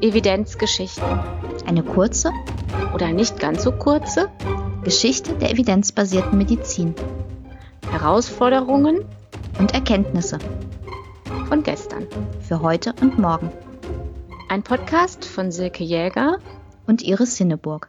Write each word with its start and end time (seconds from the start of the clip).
Evidenzgeschichten. 0.00 1.20
Eine 1.66 1.82
kurze 1.82 2.30
oder 2.94 3.12
nicht 3.12 3.38
ganz 3.38 3.62
so 3.62 3.72
kurze 3.72 4.30
Geschichte 4.84 5.34
der 5.34 5.50
evidenzbasierten 5.50 6.38
Medizin. 6.38 6.94
Herausforderungen 7.90 9.04
und 9.58 9.74
Erkenntnisse 9.74 10.38
von 11.48 11.62
gestern. 11.62 12.06
Für 12.40 12.60
heute 12.60 12.94
und 13.00 13.18
morgen. 13.18 13.50
Ein 14.48 14.62
Podcast 14.62 15.24
von 15.24 15.50
Silke 15.52 15.84
Jäger 15.84 16.38
und 16.86 17.02
Iris 17.02 17.36
Sinneburg. 17.36 17.88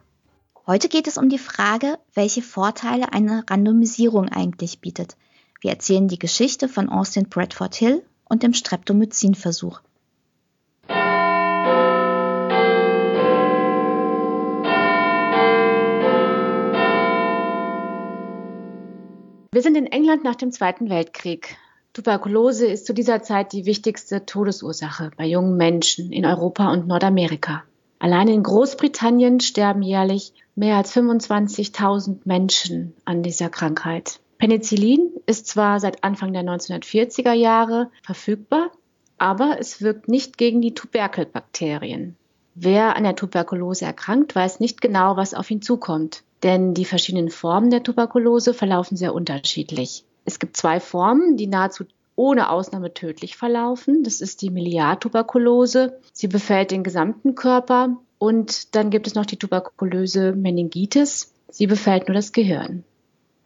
Heute 0.66 0.88
geht 0.88 1.08
es 1.08 1.18
um 1.18 1.28
die 1.28 1.38
Frage, 1.38 1.98
welche 2.14 2.42
Vorteile 2.42 3.12
eine 3.12 3.44
Randomisierung 3.48 4.28
eigentlich 4.28 4.80
bietet. 4.80 5.16
Wir 5.60 5.72
erzählen 5.72 6.06
die 6.06 6.18
Geschichte 6.18 6.68
von 6.68 6.88
Austin 6.88 7.28
Bradford 7.28 7.74
Hill 7.74 8.02
und 8.28 8.42
dem 8.42 8.54
Streptomycin-Versuch. 8.54 9.80
Wir 19.50 19.62
sind 19.62 19.76
in 19.76 19.86
England 19.86 20.22
nach 20.22 20.36
dem 20.36 20.52
Zweiten 20.52 20.88
Weltkrieg. 20.88 21.56
Tuberkulose 21.92 22.66
ist 22.66 22.86
zu 22.86 22.94
dieser 22.94 23.24
Zeit 23.24 23.52
die 23.52 23.66
wichtigste 23.66 24.24
Todesursache 24.24 25.10
bei 25.16 25.26
jungen 25.26 25.56
Menschen 25.56 26.12
in 26.12 26.24
Europa 26.24 26.70
und 26.70 26.86
Nordamerika. 26.86 27.64
Allein 27.98 28.28
in 28.28 28.44
Großbritannien 28.44 29.40
sterben 29.40 29.82
jährlich 29.82 30.32
mehr 30.54 30.76
als 30.76 30.94
25.000 30.94 32.18
Menschen 32.24 32.94
an 33.04 33.24
dieser 33.24 33.48
Krankheit. 33.48 34.20
Penicillin 34.38 35.10
ist 35.26 35.46
zwar 35.46 35.80
seit 35.80 36.04
Anfang 36.04 36.32
der 36.32 36.42
1940er 36.42 37.32
Jahre 37.32 37.90
verfügbar, 38.02 38.70
aber 39.18 39.56
es 39.58 39.82
wirkt 39.82 40.08
nicht 40.08 40.38
gegen 40.38 40.60
die 40.60 40.74
Tuberkelbakterien. 40.74 42.16
Wer 42.54 42.96
an 42.96 43.04
der 43.04 43.16
Tuberkulose 43.16 43.84
erkrankt, 43.84 44.34
weiß 44.34 44.60
nicht 44.60 44.80
genau, 44.80 45.16
was 45.16 45.34
auf 45.34 45.50
ihn 45.50 45.62
zukommt 45.62 46.22
denn 46.42 46.74
die 46.74 46.84
verschiedenen 46.84 47.30
Formen 47.30 47.70
der 47.70 47.82
Tuberkulose 47.82 48.54
verlaufen 48.54 48.96
sehr 48.96 49.14
unterschiedlich. 49.14 50.04
Es 50.24 50.38
gibt 50.38 50.56
zwei 50.56 50.80
Formen, 50.80 51.36
die 51.36 51.46
nahezu 51.46 51.84
ohne 52.16 52.50
Ausnahme 52.50 52.94
tödlich 52.94 53.36
verlaufen. 53.36 54.02
Das 54.02 54.20
ist 54.20 54.42
die 54.42 54.50
Miliartuberkulose. 54.50 55.98
Sie 56.12 56.28
befällt 56.28 56.70
den 56.70 56.82
gesamten 56.82 57.34
Körper. 57.34 57.96
Und 58.18 58.74
dann 58.74 58.90
gibt 58.90 59.06
es 59.06 59.14
noch 59.14 59.26
die 59.26 59.36
tuberkulöse 59.36 60.32
Meningitis. 60.32 61.32
Sie 61.48 61.66
befällt 61.66 62.08
nur 62.08 62.14
das 62.14 62.32
Gehirn. 62.32 62.84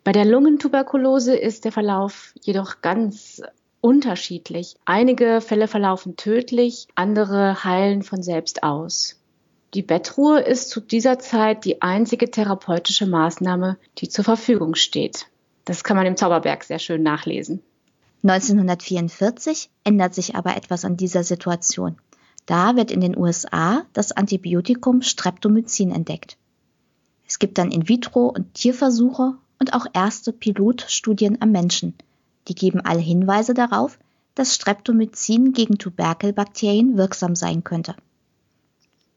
Bei 0.04 0.12
der 0.12 0.24
Lungentuberkulose 0.24 1.36
ist 1.36 1.64
der 1.64 1.72
Verlauf 1.72 2.34
jedoch 2.42 2.80
ganz 2.82 3.40
unterschiedlich. 3.80 4.76
Einige 4.84 5.40
Fälle 5.40 5.68
verlaufen 5.68 6.16
tödlich, 6.16 6.88
andere 6.94 7.62
heilen 7.64 8.02
von 8.02 8.22
selbst 8.22 8.62
aus. 8.62 9.20
Die 9.74 9.82
Bettruhe 9.82 10.40
ist 10.40 10.70
zu 10.70 10.80
dieser 10.80 11.18
Zeit 11.18 11.64
die 11.64 11.82
einzige 11.82 12.30
therapeutische 12.30 13.06
Maßnahme, 13.06 13.78
die 13.98 14.08
zur 14.08 14.24
Verfügung 14.24 14.74
steht. 14.74 15.28
Das 15.64 15.84
kann 15.84 15.96
man 15.96 16.06
im 16.06 16.16
Zauberberg 16.16 16.64
sehr 16.64 16.78
schön 16.78 17.02
nachlesen. 17.02 17.62
1944 18.24 19.70
ändert 19.84 20.14
sich 20.14 20.34
aber 20.34 20.56
etwas 20.56 20.84
an 20.84 20.96
dieser 20.96 21.24
Situation. 21.24 21.96
Da 22.46 22.76
wird 22.76 22.90
in 22.90 23.00
den 23.00 23.16
USA 23.16 23.82
das 23.92 24.12
Antibiotikum 24.12 25.02
Streptomycin 25.02 25.90
entdeckt. 25.90 26.36
Es 27.26 27.38
gibt 27.38 27.56
dann 27.56 27.70
In-vitro- 27.70 28.28
und 28.28 28.54
Tierversuche 28.54 29.34
und 29.62 29.74
auch 29.74 29.86
erste 29.92 30.32
Pilotstudien 30.32 31.40
am 31.40 31.52
Menschen. 31.52 31.94
Die 32.48 32.54
geben 32.56 32.80
alle 32.80 32.98
Hinweise 32.98 33.54
darauf, 33.54 33.96
dass 34.34 34.56
Streptomycin 34.56 35.52
gegen 35.52 35.78
Tuberkelbakterien 35.78 36.96
wirksam 36.96 37.36
sein 37.36 37.62
könnte. 37.62 37.94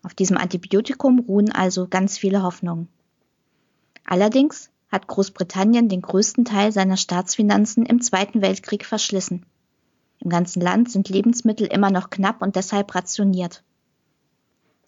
Auf 0.03 0.13
diesem 0.13 0.38
Antibiotikum 0.38 1.17
ruhen 1.22 1.51
also 1.51 1.88
ganz 1.88 2.19
viele 2.19 2.44
Hoffnungen. 2.44 2.89
Allerdings 4.05 4.69
hat 4.91 5.07
Großbritannien 5.07 5.89
den 5.89 6.03
größten 6.03 6.45
Teil 6.45 6.72
seiner 6.72 6.97
Staatsfinanzen 6.97 7.84
im 7.88 8.00
Zweiten 8.00 8.44
Weltkrieg 8.44 8.85
verschlissen. 8.85 9.47
Im 10.19 10.29
ganzen 10.29 10.61
Land 10.61 10.91
sind 10.91 11.09
Lebensmittel 11.09 11.66
immer 11.66 11.89
noch 11.89 12.11
knapp 12.11 12.44
und 12.44 12.55
deshalb 12.55 12.94
rationiert. 12.94 13.63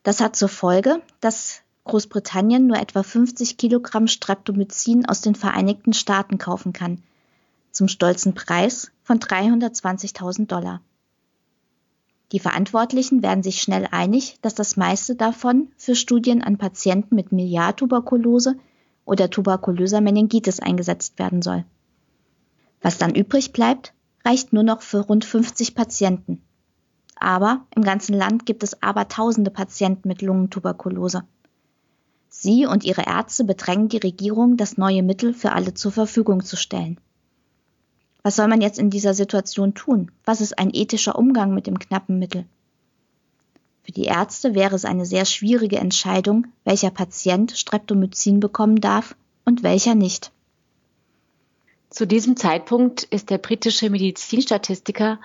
Das 0.03 0.22
hat 0.22 0.35
zur 0.35 0.50
Folge, 0.50 1.01
dass 1.19 1.63
Großbritannien 1.88 2.68
nur 2.68 2.78
etwa 2.78 3.03
50 3.03 3.58
Kilogramm 3.58 4.08
Streptomycin 4.08 5.06
aus 5.08 5.22
den 5.22 5.36
Vereinigten 5.36 5.94
Staaten 5.94 6.38
kaufen 6.38 6.74
kann, 6.74 7.02
zum 7.72 7.88
stolzen 7.88 8.34
Preis 8.34 8.92
von 9.03 9.20
320.000 9.20 10.47
Dollar. 10.47 10.81
Die 12.34 12.40
Verantwortlichen 12.40 13.24
werden 13.24 13.42
sich 13.42 13.62
schnell 13.62 13.88
einig, 13.92 14.38
dass 14.42 14.53
das 14.53 14.76
meiste 14.76 15.16
davon 15.16 15.70
für 15.78 15.96
Studien 15.96 16.44
an 16.44 16.58
Patienten 16.58 17.16
mit 17.16 17.31
Miliartuberkulose 17.31 18.56
oder 19.06 19.30
tuberkulöser 19.30 20.02
Meningitis 20.02 20.59
eingesetzt 20.59 21.18
werden 21.20 21.42
soll. 21.42 21.64
Was 22.81 22.97
dann 22.97 23.16
übrig 23.16 23.53
bleibt, 23.53 23.94
reicht 24.26 24.52
nur 24.52 24.64
noch 24.64 24.81
für 24.81 25.00
rund 25.00 25.24
50 25.24 25.74
Patienten. 25.74 26.42
Aber 27.16 27.66
im 27.76 27.84
ganzen 27.84 28.14
Land 28.14 28.46
gibt 28.46 28.62
es 28.62 28.84
abertausende 28.84 29.50
Patienten 29.50 30.08
mit 30.08 30.22
Lungentuberkulose. 30.22 31.24
Sie 32.40 32.68
und 32.68 32.84
ihre 32.84 33.02
Ärzte 33.02 33.44
bedrängen 33.44 33.90
die 33.90 33.98
Regierung, 33.98 34.58
das 34.58 34.78
neue 34.78 35.02
Mittel 35.02 35.34
für 35.34 35.53
alle 35.53 35.74
zur 35.74 35.92
Verfügung 35.92 36.44
zu 36.46 36.56
stellen. 36.56 37.00
Was 38.22 38.36
soll 38.36 38.48
man 38.48 38.62
jetzt 38.62 38.78
in 38.78 38.92
dieser 38.92 39.16
Situation 39.16 39.74
tun? 39.74 40.12
Was 40.24 40.40
ist 40.40 40.59
ein 40.59 40.70
ethischer 40.72 41.18
Umgang 41.18 41.56
mit 41.56 41.66
dem 41.66 41.80
knappen 41.80 42.20
Mittel? 42.20 42.46
Für 43.81 43.92
die 43.92 44.03
Ärzte 44.03 44.53
wäre 44.53 44.76
es 44.76 44.86
eine 44.86 45.08
sehr 45.08 45.26
schwierige 45.26 45.78
Entscheidung, 45.78 46.46
welcher 46.64 46.92
Patient 46.92 47.53
Streptomycin 47.58 48.40
bekommen 48.40 48.81
darf 48.81 49.16
und 49.44 49.64
welcher 49.64 49.96
nicht. 49.96 50.31
Zu 51.90 52.06
diesem 52.06 52.38
Zeitpunkt 52.38 53.02
ist 53.02 53.31
der 53.31 53.40
britische 53.40 53.90
Medizinstatistiker 53.90 55.20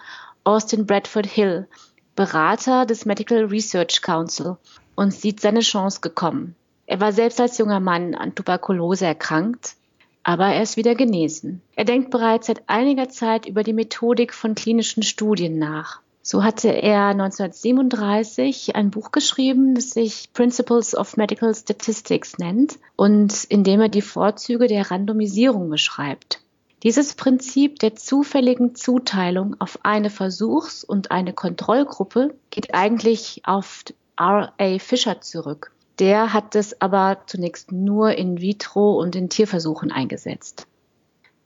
Austin 0.45 0.87
Bradford 0.87 1.27
Hill 1.27 1.69
Berater 2.17 2.87
des 2.87 3.05
Medical 3.05 3.45
Research 3.45 4.01
Council 4.01 4.57
und 4.95 5.13
sieht 5.13 5.41
seine 5.41 5.61
Chance 5.61 6.01
gekommen. 6.01 6.57
Er 6.93 7.01
war 7.01 7.13
selbst 7.13 7.41
als 7.41 7.57
junger 7.57 7.81
Mann 7.81 8.15
an 8.15 8.35
Tuberkulose 8.35 9.07
erkrankt 9.07 9.77
aber 10.25 10.47
er 10.47 10.63
ist 10.63 10.77
wieder 10.77 10.95
genesen. 10.95 11.63
Er 11.75 11.85
denkt 11.85 12.11
bereits 12.11 12.47
seit 12.47 12.69
einiger 12.69 13.09
Zeit 13.09 13.47
über 13.47 13.63
die 13.63 13.73
Methodik 13.73 14.33
von 14.33 14.55
klinischen 14.55 15.03
Studien 15.03 15.59
nach. 15.59 16.01
So 16.23 16.45
hatte 16.45 16.69
er 16.69 17.07
1937 17.09 18.77
ein 18.77 18.91
Buch 18.91 19.11
geschrieben, 19.11 19.75
das 19.75 19.91
sich 19.91 20.33
Principles 20.33 20.97
of 20.97 21.17
Medical 21.17 21.53
Statistics 21.53 22.39
nennt 22.39 22.79
und 22.95 23.45
in 23.45 23.65
dem 23.65 23.81
er 23.81 23.89
die 23.89 24.03
Vorzüge 24.03 24.69
der 24.69 24.91
Randomisierung 24.91 25.69
beschreibt. 25.69 26.41
Dieses 26.85 27.15
Prinzip 27.15 27.81
der 27.81 27.97
zufälligen 27.97 28.77
Zuteilung 28.77 29.57
auf 29.61 29.81
eine 29.83 30.11
Versuchs- 30.11 30.85
und 30.85 31.11
eine 31.11 31.33
Kontrollgruppe 31.33 32.35
geht 32.51 32.75
eigentlich 32.75 33.43
auf 33.45 33.85
R.A. 34.17 34.79
Fischer 34.79 35.21
zurück. 35.21 35.72
Der 35.99 36.33
hat 36.33 36.55
es 36.55 36.81
aber 36.81 37.23
zunächst 37.27 37.71
nur 37.73 38.13
in 38.13 38.41
vitro 38.41 38.99
und 39.01 39.15
in 39.15 39.29
Tierversuchen 39.29 39.93
eingesetzt. 39.93 40.67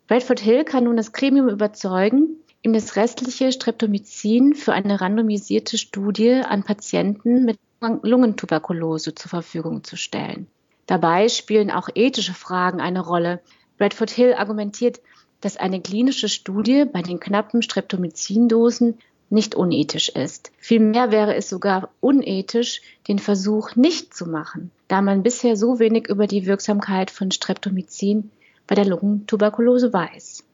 Bradford 0.07 0.41
Hill 0.41 0.65
kann 0.65 0.85
nun 0.85 0.97
das 0.97 1.13
Gremium 1.13 1.49
überzeugen, 1.49 2.37
ihm 2.63 2.73
das 2.73 2.97
restliche 2.97 3.51
Streptomycin 3.53 4.55
für 4.55 4.73
eine 4.73 5.01
randomisierte 5.01 5.79
Studie 5.79 6.33
an 6.33 6.63
Patienten 6.63 7.45
mit 7.45 7.59
Lungentuberkulose 7.81 9.15
zur 9.15 9.29
Verfügung 9.29 9.85
zu 9.85 9.97
stellen. 9.97 10.47
Dabei 10.87 11.29
spielen 11.29 11.71
auch 11.71 11.89
ethische 11.95 12.35
Fragen 12.35 12.81
eine 12.81 13.01
Rolle. 13.01 13.41
Bradford 13.79 14.11
Hill 14.11 14.35
argumentiert, 14.35 15.01
dass 15.41 15.57
eine 15.57 15.81
klinische 15.81 16.29
Studie 16.29 16.85
bei 16.85 17.03
den 17.03 17.21
knappen 17.21 17.63
Streptomycin-Dosen 17.63 18.99
nicht 19.31 19.55
unethisch 19.55 20.09
ist. 20.09 20.53
Vielmehr 20.59 21.11
wäre 21.11 21.35
es 21.35 21.49
sogar 21.49 21.91
unethisch, 22.01 22.81
den 23.09 23.19
Versuch 23.19 23.75
nicht 23.77 24.15
zu 24.15 24.27
machen, 24.27 24.71
da 24.89 25.03
man 25.03 25.23
bisher 25.23 25.57
so 25.57 25.79
wenig 25.79 26.09
über 26.09 26.27
die 26.27 26.47
Wirksamkeit 26.47 27.11
von 27.11 27.31
Streptomycin 27.31 28.31
bei 28.67 28.75
der 28.75 28.87
Lungentuberkulose 28.87 29.93
weiß. 29.93 30.45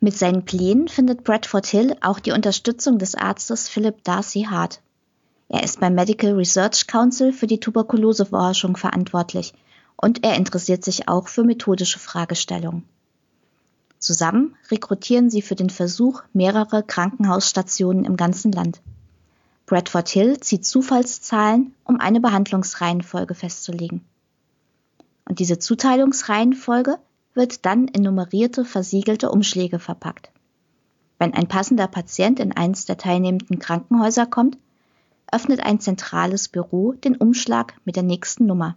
Mit 0.00 0.16
seinen 0.16 0.44
Plänen 0.44 0.88
findet 0.88 1.24
Bradford 1.24 1.66
Hill 1.66 1.96
auch 2.00 2.20
die 2.20 2.32
Unterstützung 2.32 2.98
des 2.98 3.14
Arztes 3.14 3.68
Philip 3.68 4.04
Darcy 4.04 4.42
Hart. 4.42 4.80
Er 5.48 5.62
ist 5.62 5.80
beim 5.80 5.94
Medical 5.94 6.32
Research 6.32 6.86
Council 6.86 7.32
für 7.32 7.46
die 7.46 7.60
Tuberkuloseforschung 7.60 8.76
verantwortlich 8.76 9.54
und 9.96 10.24
er 10.24 10.36
interessiert 10.36 10.84
sich 10.84 11.08
auch 11.08 11.28
für 11.28 11.44
methodische 11.44 11.98
Fragestellungen. 11.98 12.84
Zusammen 13.98 14.54
rekrutieren 14.70 15.30
sie 15.30 15.42
für 15.42 15.54
den 15.54 15.70
Versuch 15.70 16.22
mehrere 16.32 16.82
Krankenhausstationen 16.82 18.04
im 18.04 18.16
ganzen 18.16 18.52
Land. 18.52 18.80
Bradford 19.66 20.08
Hill 20.08 20.40
zieht 20.40 20.64
Zufallszahlen, 20.64 21.74
um 21.84 21.98
eine 21.98 22.20
Behandlungsreihenfolge 22.20 23.34
festzulegen. 23.34 24.04
Und 25.28 25.40
diese 25.40 25.58
Zuteilungsreihenfolge 25.58 26.98
wird 27.34 27.66
dann 27.66 27.88
in 27.88 28.02
nummerierte, 28.02 28.64
versiegelte 28.64 29.30
Umschläge 29.30 29.78
verpackt. 29.78 30.30
Wenn 31.18 31.34
ein 31.34 31.48
passender 31.48 31.88
Patient 31.88 32.38
in 32.38 32.52
eins 32.52 32.84
der 32.84 32.96
teilnehmenden 32.96 33.58
Krankenhäuser 33.58 34.26
kommt, 34.26 34.56
öffnet 35.32 35.60
ein 35.60 35.80
zentrales 35.80 36.48
Büro 36.48 36.92
den 36.92 37.16
Umschlag 37.16 37.74
mit 37.84 37.96
der 37.96 38.02
nächsten 38.02 38.46
Nummer. 38.46 38.76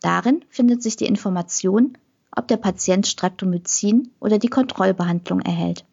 Darin 0.00 0.44
findet 0.48 0.82
sich 0.82 0.96
die 0.96 1.06
Information, 1.06 1.96
ob 2.36 2.48
der 2.48 2.56
Patient 2.56 3.06
Streptomycin 3.06 4.10
oder 4.20 4.38
die 4.38 4.48
Kontrollbehandlung 4.48 5.40
erhält. 5.40 5.84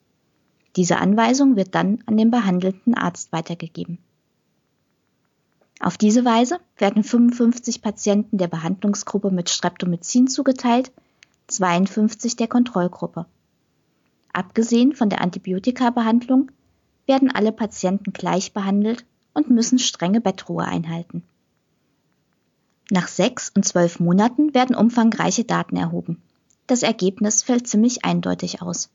Diese 0.76 0.98
Anweisung 0.98 1.56
wird 1.56 1.76
dann 1.76 2.00
an 2.06 2.18
den 2.18 2.32
behandelnden 2.32 2.96
Arzt 2.96 3.32
weitergegeben. 3.32 3.98
Auf 5.80 5.98
diese 5.98 6.24
Weise 6.26 6.60
werden 6.78 7.04
55 7.04 7.82
Patienten 7.82 8.38
der 8.38 8.48
Behandlungsgruppe 8.48 9.32
mit 9.32 9.50
Streptomycin 9.50 10.28
zugeteilt, 10.28 10.92
52 11.48 12.36
der 12.36 12.48
Kontrollgruppe. 12.48 13.26
Abgesehen 14.32 14.94
von 14.94 15.10
der 15.10 15.22
Antibiotika-Behandlung 15.22 16.52
werden 17.08 17.32
alle 17.32 17.52
Patienten 17.52 18.14
gleich 18.14 18.54
behandelt 18.54 19.06
und 19.34 19.50
müssen 19.50 19.80
strenge 19.80 20.22
Bettruhe 20.22 20.64
einhalten. 20.64 21.24
Nach 22.90 23.08
sechs 23.08 23.50
und 23.50 23.66
zwölf 23.66 24.00
Monaten 24.00 24.54
werden 24.54 24.76
umfangreiche 24.76 25.46
Daten 25.46 25.78
erhoben. 25.78 26.22
Das 26.72 26.84
Ergebnis 26.84 27.44
fällt 27.44 27.68
ziemlich 27.68 28.06
eindeutig 28.06 28.62
aus. 28.62 28.92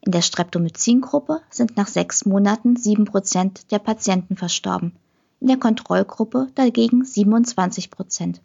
In 0.00 0.10
der 0.10 0.22
Streptomycin-Gruppe 0.22 1.40
sind 1.48 1.76
nach 1.76 1.86
sechs 1.86 2.26
Monaten 2.26 2.74
sieben 2.74 3.04
Prozent 3.04 3.70
der 3.70 3.78
Patienten 3.78 4.36
verstorben, 4.36 4.96
in 5.38 5.46
der 5.46 5.56
Kontrollgruppe 5.56 6.48
dagegen 6.56 7.04
27 7.04 7.92
Prozent. 7.92 8.40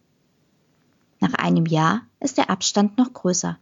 Nach 1.20 1.34
einem 1.34 1.66
Jahr 1.66 2.02
ist 2.20 2.38
der 2.38 2.52
Abstand 2.52 3.00
noch 3.00 3.14
größer. 3.14 3.58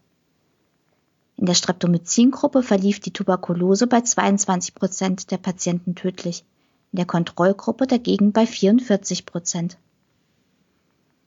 In 1.37 1.45
der 1.45 1.53
Streptomycin-Gruppe 1.53 2.61
verlief 2.61 2.99
die 2.99 3.13
Tuberkulose 3.13 3.87
bei 3.87 4.01
22 4.01 4.75
Prozent 4.75 5.31
der 5.31 5.37
Patienten 5.37 5.95
tödlich, 5.95 6.43
in 6.91 6.97
der 6.97 7.05
Kontrollgruppe 7.05 7.87
dagegen 7.87 8.33
bei 8.33 8.45
44 8.45 9.25
Prozent. 9.25 9.77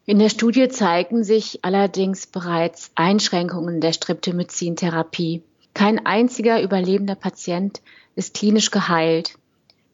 In 0.08 0.20
der 0.20 0.28
Studie 0.28 0.68
zeigen 0.68 1.24
sich 1.24 1.64
allerdings 1.64 2.28
bereits 2.28 2.92
Einschränkungen 2.94 3.80
der 3.80 3.92
Streptomycin-Therapie. 3.92 5.42
Kein 5.74 6.06
einziger 6.06 6.62
überlebender 6.62 7.16
Patient 7.16 7.82
ist 8.14 8.32
klinisch 8.32 8.70
geheilt. 8.70 9.36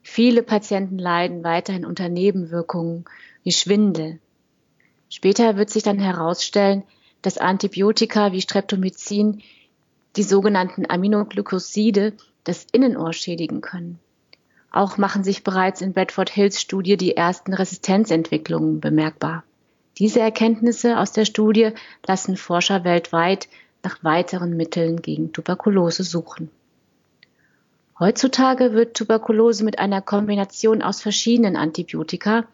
Viele 0.02 0.42
Patienten 0.42 0.98
leiden 0.98 1.44
weiterhin 1.44 1.86
unter 1.86 2.10
Nebenwirkungen 2.10 3.06
wie 3.42 3.52
Schwindel. 3.52 4.18
Später 5.08 5.56
wird 5.56 5.70
sich 5.70 5.82
dann 5.82 5.98
herausstellen, 5.98 6.82
dass 7.22 7.38
Antibiotika 7.38 8.32
wie 8.32 8.42
Streptomycin 8.42 9.40
die 10.16 10.24
sogenannten 10.24 10.90
Aminoglycoside 10.90 12.12
das 12.44 12.66
Innenohr 12.70 13.14
schädigen 13.14 13.62
können. 13.62 13.98
Auch 14.70 14.98
machen 14.98 15.24
sich 15.24 15.42
bereits 15.42 15.80
in 15.80 15.94
Bradford 15.94 16.28
Hills 16.28 16.60
Studie 16.60 16.98
die 16.98 17.16
ersten 17.16 17.54
Resistenzentwicklungen 17.54 18.80
bemerkbar. 18.80 19.44
Diese 19.98 20.20
Erkenntnisse 20.20 20.98
aus 20.98 21.12
der 21.12 21.24
Studie 21.24 21.70
lassen 22.06 22.36
Forscher 22.36 22.84
weltweit 22.84 23.48
nach 23.82 24.02
weiteren 24.02 24.56
Mitteln 24.56 25.02
gegen 25.02 25.32
Tuberkulose 25.32 26.02
suchen. 26.02 26.50
Heutzutage 27.98 28.72
wird 28.72 28.96
Tuberkulose 28.96 29.64
mit 29.64 29.78
einer 29.78 30.00
Kombination 30.00 30.82
aus 30.82 31.00
verschiedenen 31.00 31.56
Antibiotika 31.56 32.44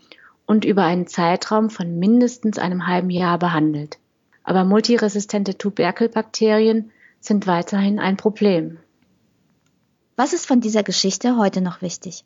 und 0.46 0.64
über 0.64 0.85
einen 0.85 1.06
Zeitraum 1.06 1.70
von 1.70 1.99
mindestens 1.99 2.58
einem 2.58 2.87
halben 2.87 3.11
Jahr 3.11 3.38
behandelt. 3.38 3.99
Aber 4.43 4.64
multiresistente 4.64 5.56
Tuberkelbakterien 5.56 6.90
sind 7.20 7.46
weiterhin 7.46 7.99
ein 7.99 8.17
Problem. 8.17 8.79
Was 10.17 10.32
ist 10.32 10.46
von 10.46 10.61
dieser 10.61 10.82
Geschichte 10.82 11.37
heute 11.37 11.61
noch 11.61 11.82
wichtig? 11.82 12.25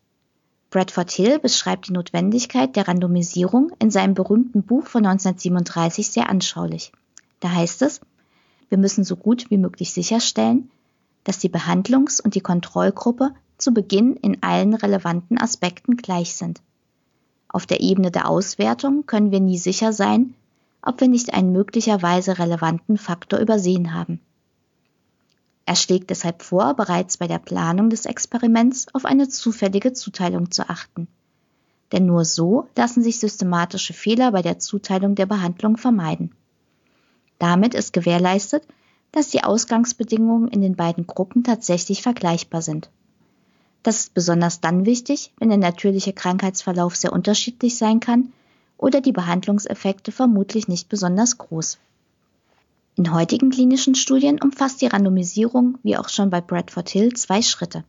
Bradford 0.73 1.11
Hill 1.11 1.39
beschreibt 1.39 1.89
die 1.89 1.93
Notwendigkeit 1.93 2.77
der 2.77 2.89
Randomisierung 2.89 3.73
in 3.79 3.91
seinem 3.91 4.15
berühmten 4.15 4.63
Buch 4.63 4.87
von 4.87 5.05
1937 5.05 6.09
sehr 6.09 6.31
anschaulich. 6.31 6.93
Da 7.41 7.51
heißt 7.51 7.83
es, 7.83 8.01
wir 8.71 8.79
müssen 8.79 9.05
so 9.05 9.17
gut 9.17 9.51
wie 9.51 9.59
möglich 9.59 9.93
sicherstellen, 9.93 10.71
dass 11.25 11.39
die 11.39 11.51
Behandlungs- 11.51 12.23
und 12.23 12.35
die 12.35 12.41
Kontrollgruppe 12.41 13.35
zu 13.59 13.75
Beginn 13.75 14.17
in 14.17 14.43
allen 14.43 14.73
relevanten 14.73 15.39
Aspekten 15.39 15.99
gleich 15.99 16.37
sind. 16.37 16.63
Auf 17.49 17.67
der 17.67 17.83
Ebene 17.83 18.11
der 18.11 18.27
Auswertung 18.27 19.05
können 19.05 19.31
wir 19.31 19.41
nie 19.41 19.59
sicher 19.59 19.93
sein, 19.93 20.33
ob 20.81 21.03
wir 21.03 21.09
nicht 21.09 21.35
einen 21.35 21.53
möglicherweise 21.53 22.39
relevanten 22.39 22.97
Faktor 22.97 23.41
übersehen 23.41 23.93
haben. 23.93 24.21
Er 25.65 25.77
schlägt 25.77 26.11
deshalb 26.11 26.43
vor, 26.43 26.75
bereits 26.75 27.19
bei 27.19 27.29
der 27.29 27.39
Planung 27.39 27.89
des 27.89 28.07
Experiments 28.07 28.87
auf 28.95 29.05
eine 29.05 29.29
zufällige 29.29 29.93
Zuteilung 29.93 30.51
zu 30.51 30.69
achten. 30.69 31.07
Denn 31.93 32.07
nur 32.07 32.25
so 32.25 32.69
lassen 32.77 33.03
sich 33.03 33.21
systematische 33.21 33.93
Fehler 33.93 34.33
bei 34.33 34.43
der 34.43 34.59
Zuteilung 34.59 35.15
der 35.15 35.27
Behandlung 35.27 35.77
vermeiden. 35.77 36.35
Damit 37.39 37.75
ist 37.75 37.93
gewährleistet, 37.93 38.65
dass 39.13 39.29
die 39.29 39.45
Ausgangsbedingungen 39.45 40.49
in 40.49 40.63
den 40.63 40.75
beiden 40.75 41.07
Gruppen 41.07 41.45
tatsächlich 41.45 42.03
vergleichbar 42.03 42.63
sind. 42.63 42.91
Das 43.83 43.99
ist 43.99 44.15
besonders 44.15 44.61
dann 44.61 44.87
wichtig, 44.87 45.33
wenn 45.39 45.49
der 45.49 45.59
natürliche 45.59 46.13
Krankheitsverlauf 46.13 46.97
sehr 46.97 47.13
unterschiedlich 47.13 47.77
sein 47.77 48.01
kann 48.01 48.33
oder 48.79 49.01
die 49.01 49.13
Behandlungseffekte 49.13 50.13
vermutlich 50.13 50.69
nicht 50.69 50.89
besonders 50.89 51.37
groß. 51.39 51.79
In 52.95 53.13
heutigen 53.13 53.51
klinischen 53.51 53.95
Studien 53.95 54.39
umfasst 54.43 54.83
die 54.83 54.87
Randomisierung, 54.87 55.79
wie 55.83 55.97
auch 55.97 56.11
schon 56.11 56.29
bei 56.29 56.43
Bradford 56.43 56.91
Hill, 56.91 57.15
zwei 57.15 57.41
Schritte. 57.41 57.85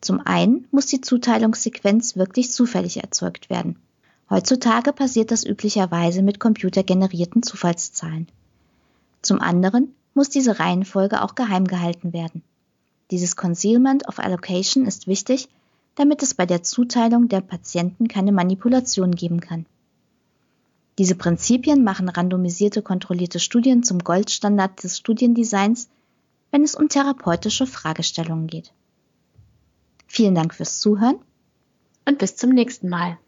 Zum 0.00 0.20
einen 0.20 0.66
muss 0.70 0.86
die 0.86 1.02
Zuteilungssequenz 1.02 2.16
wirklich 2.16 2.50
zufällig 2.50 3.02
erzeugt 3.02 3.50
werden. 3.50 3.76
Heutzutage 4.30 4.92
passiert 4.92 5.30
das 5.30 5.44
üblicherweise 5.44 6.22
mit 6.22 6.40
computergenerierten 6.40 7.42
Zufallszahlen. 7.42 8.26
Zum 9.20 9.40
anderen 9.40 9.94
muss 10.14 10.30
diese 10.30 10.58
Reihenfolge 10.58 11.22
auch 11.22 11.34
geheim 11.34 11.66
gehalten 11.66 12.12
werden. 12.14 12.42
Dieses 13.10 13.36
Concealment 13.36 14.08
of 14.08 14.18
Allocation 14.18 14.86
ist 14.86 15.06
wichtig, 15.06 15.48
damit 15.94 16.22
es 16.22 16.34
bei 16.34 16.46
der 16.46 16.62
Zuteilung 16.62 17.28
der 17.28 17.40
Patienten 17.40 18.08
keine 18.08 18.32
Manipulation 18.32 19.12
geben 19.12 19.40
kann. 19.40 19.66
Diese 20.98 21.14
Prinzipien 21.14 21.84
machen 21.84 22.08
randomisierte 22.08 22.80
kontrollierte 22.80 23.38
Studien 23.38 23.82
zum 23.82 23.98
Goldstandard 23.98 24.82
des 24.82 24.96
Studiendesigns, 24.96 25.88
wenn 26.50 26.62
es 26.62 26.74
um 26.74 26.88
therapeutische 26.88 27.66
Fragestellungen 27.66 28.46
geht. 28.46 28.72
Vielen 30.06 30.34
Dank 30.34 30.54
fürs 30.54 30.80
Zuhören 30.80 31.16
und 32.06 32.18
bis 32.18 32.36
zum 32.36 32.50
nächsten 32.50 32.88
Mal. 32.88 33.18